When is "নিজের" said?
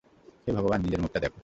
0.81-1.01